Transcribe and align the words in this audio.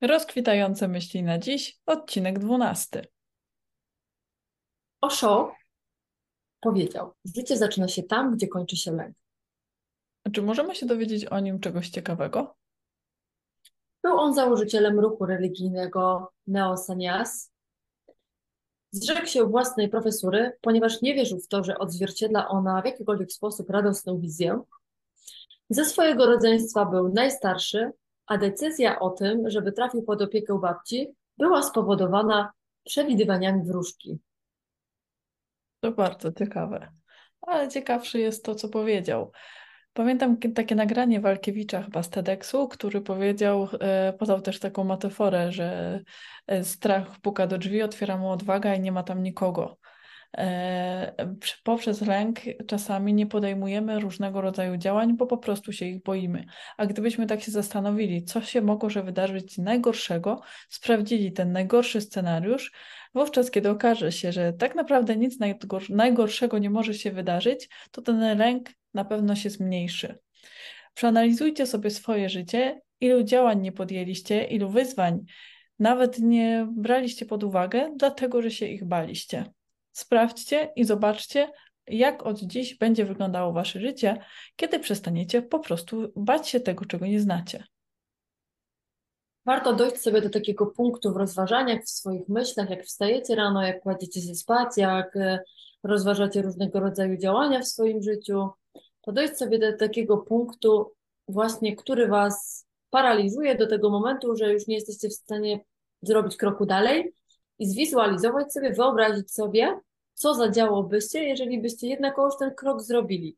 Rozkwitające 0.00 0.88
myśli 0.88 1.22
na 1.22 1.38
dziś, 1.38 1.78
odcinek 1.86 2.38
dwunasty. 2.38 3.06
Osho 5.00 5.54
powiedział: 6.60 7.14
Życie 7.36 7.56
zaczyna 7.56 7.88
się 7.88 8.02
tam, 8.02 8.36
gdzie 8.36 8.48
kończy 8.48 8.76
się 8.76 8.92
lęk. 8.92 9.16
Czy 10.32 10.42
możemy 10.42 10.74
się 10.74 10.86
dowiedzieć 10.86 11.24
o 11.24 11.40
nim 11.40 11.60
czegoś 11.60 11.88
ciekawego? 11.88 12.56
Był 14.02 14.18
on 14.18 14.34
założycielem 14.34 15.00
ruchu 15.00 15.26
religijnego 15.26 16.32
Neo 16.46 16.76
Sannyas. 16.76 17.52
Zrzekł 18.90 19.26
się 19.26 19.44
własnej 19.44 19.88
profesury, 19.88 20.52
ponieważ 20.60 21.02
nie 21.02 21.14
wierzył 21.14 21.40
w 21.40 21.48
to, 21.48 21.64
że 21.64 21.78
odzwierciedla 21.78 22.48
ona 22.48 22.82
w 22.82 22.84
jakikolwiek 22.84 23.32
sposób 23.32 23.70
radosną 23.70 24.20
wizję. 24.20 24.62
Ze 25.70 25.84
swojego 25.84 26.26
rodzeństwa 26.26 26.84
był 26.84 27.08
najstarszy, 27.08 27.92
a 28.26 28.38
decyzja 28.38 28.98
o 28.98 29.10
tym, 29.10 29.50
żeby 29.50 29.72
trafił 29.72 30.02
pod 30.02 30.22
opiekę 30.22 30.58
babci, 30.60 31.08
była 31.38 31.62
spowodowana 31.62 32.52
przewidywaniami 32.84 33.62
wróżki. 33.62 34.18
To 35.80 35.92
bardzo 35.92 36.32
ciekawe. 36.32 36.92
Ale 37.40 37.68
ciekawsze 37.68 38.18
jest 38.18 38.44
to, 38.44 38.54
co 38.54 38.68
powiedział. 38.68 39.32
Pamiętam 39.92 40.36
takie 40.54 40.74
nagranie 40.74 41.20
Walkiewicza 41.20 41.82
chyba 41.82 42.02
z 42.02 42.10
TEDxu, 42.10 42.68
który 42.68 43.00
powiedział, 43.00 43.68
e, 43.80 44.12
podał 44.12 44.40
też 44.40 44.60
taką 44.60 44.84
metaforę, 44.84 45.52
że 45.52 46.00
e, 46.46 46.64
strach 46.64 47.20
puka 47.20 47.46
do 47.46 47.58
drzwi, 47.58 47.82
otwiera 47.82 48.16
mu 48.16 48.30
odwaga 48.30 48.74
i 48.74 48.80
nie 48.80 48.92
ma 48.92 49.02
tam 49.02 49.22
nikogo. 49.22 49.78
E, 50.38 51.26
poprzez 51.64 52.00
lęk 52.00 52.38
czasami 52.66 53.14
nie 53.14 53.26
podejmujemy 53.26 54.00
różnego 54.00 54.40
rodzaju 54.40 54.76
działań, 54.76 55.16
bo 55.16 55.26
po 55.26 55.38
prostu 55.38 55.72
się 55.72 55.86
ich 55.86 56.02
boimy. 56.02 56.44
A 56.76 56.86
gdybyśmy 56.86 57.26
tak 57.26 57.42
się 57.42 57.50
zastanowili, 57.50 58.24
co 58.24 58.40
się 58.40 58.62
mogło 58.62 58.88
wydarzyć 58.88 59.58
najgorszego, 59.58 60.40
sprawdzili 60.68 61.32
ten 61.32 61.52
najgorszy 61.52 62.00
scenariusz, 62.00 62.72
wówczas, 63.14 63.50
kiedy 63.50 63.70
okaże 63.70 64.12
się, 64.12 64.32
że 64.32 64.52
tak 64.52 64.74
naprawdę 64.74 65.16
nic 65.16 65.38
najgorszego 65.90 66.58
nie 66.58 66.70
może 66.70 66.94
się 66.94 67.10
wydarzyć, 67.10 67.68
to 67.90 68.02
ten 68.02 68.38
lęk 68.38 68.70
na 68.94 69.04
pewno 69.04 69.34
się 69.36 69.50
zmniejszy. 69.50 70.18
Przeanalizujcie 70.94 71.66
sobie 71.66 71.90
swoje 71.90 72.28
życie, 72.28 72.80
ilu 73.00 73.22
działań 73.22 73.60
nie 73.60 73.72
podjęliście, 73.72 74.44
ilu 74.44 74.70
wyzwań 74.70 75.24
nawet 75.78 76.18
nie 76.18 76.68
braliście 76.76 77.26
pod 77.26 77.44
uwagę, 77.44 77.92
dlatego 77.96 78.42
że 78.42 78.50
się 78.50 78.66
ich 78.66 78.84
baliście. 78.84 79.44
Sprawdźcie 79.96 80.72
i 80.76 80.84
zobaczcie, 80.84 81.52
jak 81.86 82.26
od 82.26 82.40
dziś 82.40 82.78
będzie 82.78 83.04
wyglądało 83.04 83.52
wasze 83.52 83.80
życie, 83.80 84.24
kiedy 84.56 84.78
przestaniecie 84.78 85.42
po 85.42 85.58
prostu 85.58 86.12
bać 86.16 86.48
się 86.48 86.60
tego, 86.60 86.84
czego 86.84 87.06
nie 87.06 87.20
znacie. 87.20 87.64
Warto 89.46 89.72
dojść 89.72 89.96
sobie 89.96 90.22
do 90.22 90.30
takiego 90.30 90.66
punktu 90.66 91.12
w 91.12 91.16
rozważaniach 91.16 91.84
w 91.84 91.90
swoich 91.90 92.28
myślach, 92.28 92.70
jak 92.70 92.84
wstajecie 92.84 93.34
rano, 93.34 93.62
jak 93.62 93.80
kładziecie 93.80 94.20
się 94.20 94.34
spać, 94.34 94.68
jak 94.76 95.16
e, 95.16 95.38
rozważacie 95.82 96.42
różnego 96.42 96.80
rodzaju 96.80 97.16
działania 97.16 97.60
w 97.60 97.68
swoim 97.68 98.02
życiu, 98.02 98.48
to 99.00 99.12
dojść 99.12 99.36
sobie 99.36 99.58
do 99.58 99.76
takiego 99.76 100.18
punktu 100.18 100.92
właśnie, 101.28 101.76
który 101.76 102.08
was 102.08 102.66
paraliżuje 102.90 103.54
do 103.54 103.66
tego 103.66 103.90
momentu, 103.90 104.36
że 104.36 104.52
już 104.52 104.66
nie 104.66 104.74
jesteście 104.74 105.08
w 105.08 105.14
stanie 105.14 105.60
zrobić 106.02 106.36
kroku 106.36 106.66
dalej 106.66 107.12
i 107.58 107.66
zwizualizować 107.66 108.52
sobie, 108.52 108.72
wyobrazić 108.72 109.32
sobie, 109.32 109.80
co 110.14 110.34
zadziałobyście, 110.34 111.24
jeżeli 111.24 111.62
byście 111.62 111.86
jednak 111.86 112.16
już 112.18 112.36
ten 112.38 112.54
krok 112.54 112.82
zrobili. 112.82 113.36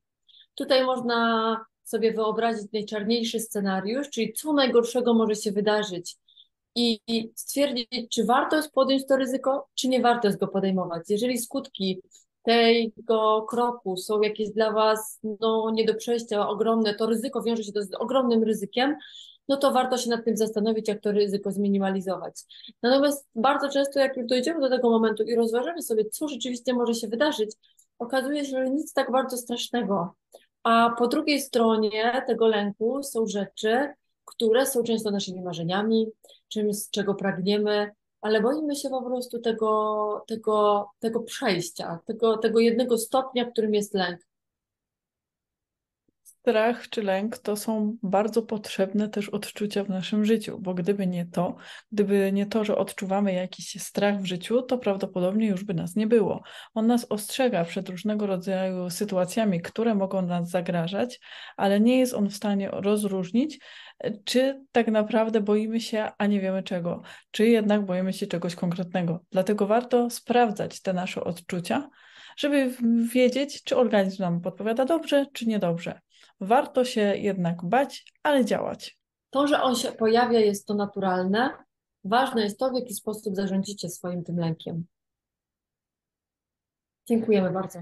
Tutaj 0.54 0.84
można 0.84 1.64
sobie 1.84 2.12
wyobrazić 2.12 2.72
najczarniejszy 2.72 3.40
scenariusz, 3.40 4.10
czyli 4.10 4.32
co 4.32 4.52
najgorszego 4.52 5.14
może 5.14 5.34
się 5.34 5.52
wydarzyć 5.52 6.16
i 6.74 7.00
stwierdzić, 7.34 7.88
czy 8.10 8.24
warto 8.24 8.56
jest 8.56 8.72
podjąć 8.72 9.06
to 9.06 9.16
ryzyko, 9.16 9.68
czy 9.74 9.88
nie 9.88 10.00
warto 10.00 10.28
jest 10.28 10.40
go 10.40 10.48
podejmować. 10.48 11.02
Jeżeli 11.08 11.38
skutki 11.38 12.02
tego 12.48 13.42
kroku 13.42 13.96
są 13.96 14.20
jakieś 14.20 14.50
dla 14.50 14.72
Was 14.72 15.20
no, 15.40 15.70
nie 15.70 15.84
do 15.84 15.94
przejścia 15.94 16.48
ogromne, 16.48 16.94
to 16.94 17.06
ryzyko 17.06 17.42
wiąże 17.42 17.62
się 17.62 17.72
to 17.72 17.82
z 17.82 17.94
ogromnym 17.94 18.42
ryzykiem, 18.42 18.96
no 19.48 19.56
to 19.56 19.70
warto 19.72 19.98
się 19.98 20.10
nad 20.10 20.24
tym 20.24 20.36
zastanowić, 20.36 20.88
jak 20.88 21.00
to 21.00 21.12
ryzyko 21.12 21.52
zminimalizować. 21.52 22.34
Natomiast 22.82 23.28
bardzo 23.34 23.68
często, 23.68 24.00
jak 24.00 24.16
już 24.16 24.26
dojdziemy 24.26 24.60
do 24.60 24.68
tego 24.70 24.90
momentu 24.90 25.22
i 25.22 25.34
rozważymy 25.34 25.82
sobie, 25.82 26.04
co 26.04 26.28
rzeczywiście 26.28 26.74
może 26.74 26.94
się 26.94 27.08
wydarzyć, 27.08 27.50
okazuje 27.98 28.44
się, 28.44 28.50
że 28.50 28.70
nic 28.70 28.92
tak 28.92 29.12
bardzo 29.12 29.36
strasznego. 29.36 30.14
A 30.62 30.94
po 30.98 31.08
drugiej 31.08 31.40
stronie 31.40 32.22
tego 32.26 32.48
lęku 32.48 33.02
są 33.02 33.26
rzeczy, 33.26 33.88
które 34.24 34.66
są 34.66 34.82
często 34.82 35.10
naszymi 35.10 35.42
marzeniami, 35.42 36.06
czymś, 36.48 36.76
czego 36.90 37.14
pragniemy, 37.14 37.90
ale 38.20 38.40
boimy 38.40 38.76
się 38.76 38.88
po 38.88 39.02
prostu 39.02 39.38
tego, 39.38 40.24
tego, 40.26 40.88
tego 40.98 41.20
przejścia, 41.20 41.98
tego, 42.06 42.38
tego 42.38 42.60
jednego 42.60 42.98
stopnia, 42.98 43.50
którym 43.50 43.74
jest 43.74 43.94
lęk 43.94 44.20
strach 46.40 46.88
czy 46.88 47.02
lęk 47.02 47.38
to 47.38 47.56
są 47.56 47.96
bardzo 48.02 48.42
potrzebne 48.42 49.08
też 49.08 49.28
odczucia 49.28 49.84
w 49.84 49.88
naszym 49.88 50.24
życiu, 50.24 50.58
bo 50.60 50.74
gdyby 50.74 51.06
nie 51.06 51.26
to, 51.26 51.56
gdyby 51.92 52.32
nie 52.32 52.46
to, 52.46 52.64
że 52.64 52.76
odczuwamy 52.76 53.32
jakiś 53.32 53.82
strach 53.82 54.20
w 54.20 54.24
życiu, 54.24 54.62
to 54.62 54.78
prawdopodobnie 54.78 55.46
już 55.46 55.64
by 55.64 55.74
nas 55.74 55.96
nie 55.96 56.06
było. 56.06 56.42
On 56.74 56.86
nas 56.86 57.06
ostrzega 57.08 57.64
przed 57.64 57.88
różnego 57.88 58.26
rodzaju 58.26 58.90
sytuacjami, 58.90 59.60
które 59.60 59.94
mogą 59.94 60.22
nas 60.22 60.50
zagrażać, 60.50 61.20
ale 61.56 61.80
nie 61.80 61.98
jest 61.98 62.14
on 62.14 62.28
w 62.28 62.34
stanie 62.34 62.70
rozróżnić, 62.72 63.58
czy 64.24 64.64
tak 64.72 64.88
naprawdę 64.88 65.40
boimy 65.40 65.80
się, 65.80 66.08
a 66.18 66.26
nie 66.26 66.40
wiemy 66.40 66.62
czego, 66.62 67.02
czy 67.30 67.46
jednak 67.46 67.84
boimy 67.84 68.12
się 68.12 68.26
czegoś 68.26 68.54
konkretnego. 68.54 69.24
Dlatego 69.30 69.66
warto 69.66 70.10
sprawdzać 70.10 70.82
te 70.82 70.92
nasze 70.92 71.24
odczucia, 71.24 71.88
żeby 72.36 72.72
wiedzieć, 73.12 73.64
czy 73.64 73.76
organizm 73.76 74.22
nam 74.22 74.40
podpowiada 74.40 74.84
dobrze, 74.84 75.26
czy 75.32 75.46
niedobrze. 75.46 76.00
Warto 76.40 76.84
się 76.84 77.00
jednak 77.00 77.64
bać, 77.64 78.12
ale 78.22 78.44
działać. 78.44 78.98
To, 79.30 79.46
że 79.46 79.62
on 79.62 79.76
się 79.76 79.92
pojawia, 79.92 80.40
jest 80.40 80.66
to 80.66 80.74
naturalne. 80.74 81.50
Ważne 82.04 82.42
jest 82.42 82.58
to, 82.58 82.70
w 82.70 82.74
jaki 82.74 82.94
sposób 82.94 83.36
zarządzicie 83.36 83.88
swoim 83.88 84.24
tym 84.24 84.38
lękiem. 84.38 84.86
Dziękujemy 87.06 87.50
bardzo. 87.50 87.80